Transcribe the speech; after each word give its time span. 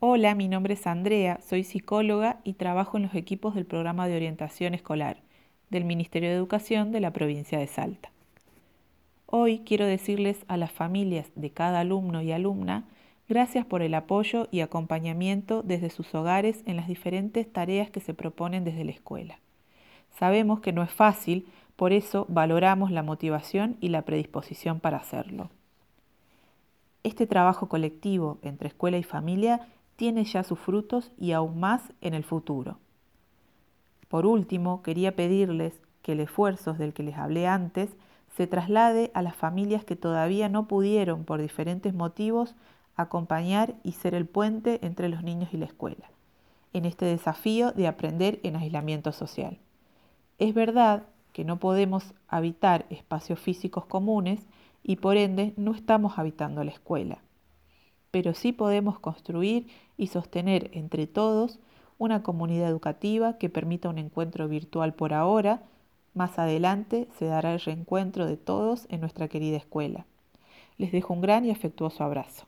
Hola, 0.00 0.36
mi 0.36 0.46
nombre 0.46 0.74
es 0.74 0.86
Andrea, 0.86 1.40
soy 1.44 1.64
psicóloga 1.64 2.38
y 2.44 2.52
trabajo 2.52 2.96
en 2.96 3.02
los 3.02 3.16
equipos 3.16 3.56
del 3.56 3.66
programa 3.66 4.06
de 4.06 4.14
orientación 4.14 4.72
escolar 4.74 5.16
del 5.70 5.84
Ministerio 5.84 6.28
de 6.28 6.36
Educación 6.36 6.92
de 6.92 7.00
la 7.00 7.12
provincia 7.12 7.58
de 7.58 7.66
Salta. 7.66 8.12
Hoy 9.26 9.62
quiero 9.66 9.86
decirles 9.86 10.44
a 10.46 10.56
las 10.56 10.70
familias 10.70 11.26
de 11.34 11.50
cada 11.50 11.80
alumno 11.80 12.22
y 12.22 12.30
alumna 12.30 12.84
gracias 13.28 13.66
por 13.66 13.82
el 13.82 13.92
apoyo 13.92 14.46
y 14.52 14.60
acompañamiento 14.60 15.64
desde 15.64 15.90
sus 15.90 16.14
hogares 16.14 16.62
en 16.64 16.76
las 16.76 16.86
diferentes 16.86 17.52
tareas 17.52 17.90
que 17.90 17.98
se 17.98 18.14
proponen 18.14 18.62
desde 18.62 18.84
la 18.84 18.92
escuela. 18.92 19.40
Sabemos 20.16 20.60
que 20.60 20.72
no 20.72 20.84
es 20.84 20.92
fácil, 20.92 21.48
por 21.74 21.92
eso 21.92 22.24
valoramos 22.28 22.92
la 22.92 23.02
motivación 23.02 23.76
y 23.80 23.88
la 23.88 24.02
predisposición 24.02 24.78
para 24.78 24.98
hacerlo. 24.98 25.50
Este 27.02 27.26
trabajo 27.26 27.68
colectivo 27.68 28.38
entre 28.42 28.68
escuela 28.68 28.98
y 28.98 29.02
familia 29.02 29.66
tiene 29.98 30.22
ya 30.22 30.44
sus 30.44 30.60
frutos 30.60 31.10
y 31.18 31.32
aún 31.32 31.58
más 31.58 31.82
en 32.00 32.14
el 32.14 32.22
futuro. 32.22 32.78
Por 34.06 34.26
último, 34.26 34.80
quería 34.80 35.16
pedirles 35.16 35.82
que 36.02 36.12
el 36.12 36.20
esfuerzo 36.20 36.72
del 36.72 36.92
que 36.92 37.02
les 37.02 37.16
hablé 37.16 37.48
antes 37.48 37.90
se 38.36 38.46
traslade 38.46 39.10
a 39.12 39.22
las 39.22 39.34
familias 39.34 39.84
que 39.84 39.96
todavía 39.96 40.48
no 40.48 40.68
pudieron, 40.68 41.24
por 41.24 41.42
diferentes 41.42 41.94
motivos, 41.94 42.54
acompañar 42.94 43.74
y 43.82 43.90
ser 43.90 44.14
el 44.14 44.24
puente 44.24 44.78
entre 44.86 45.08
los 45.08 45.24
niños 45.24 45.52
y 45.52 45.56
la 45.56 45.64
escuela, 45.64 46.08
en 46.72 46.84
este 46.84 47.04
desafío 47.04 47.72
de 47.72 47.88
aprender 47.88 48.38
en 48.44 48.54
aislamiento 48.54 49.10
social. 49.10 49.58
Es 50.38 50.54
verdad 50.54 51.06
que 51.32 51.44
no 51.44 51.58
podemos 51.58 52.14
habitar 52.28 52.86
espacios 52.88 53.40
físicos 53.40 53.84
comunes 53.86 54.46
y 54.84 54.94
por 54.94 55.16
ende 55.16 55.54
no 55.56 55.74
estamos 55.74 56.20
habitando 56.20 56.62
la 56.62 56.70
escuela 56.70 57.18
pero 58.10 58.34
sí 58.34 58.52
podemos 58.52 58.98
construir 58.98 59.68
y 59.96 60.08
sostener 60.08 60.70
entre 60.72 61.06
todos 61.06 61.58
una 61.98 62.22
comunidad 62.22 62.68
educativa 62.68 63.38
que 63.38 63.48
permita 63.48 63.88
un 63.88 63.98
encuentro 63.98 64.48
virtual 64.48 64.94
por 64.94 65.12
ahora. 65.12 65.62
Más 66.14 66.38
adelante 66.38 67.08
se 67.18 67.26
dará 67.26 67.52
el 67.52 67.60
reencuentro 67.60 68.26
de 68.26 68.36
todos 68.36 68.86
en 68.88 69.00
nuestra 69.00 69.28
querida 69.28 69.56
escuela. 69.56 70.06
Les 70.78 70.92
dejo 70.92 71.12
un 71.12 71.20
gran 71.20 71.44
y 71.44 71.50
afectuoso 71.50 72.04
abrazo. 72.04 72.46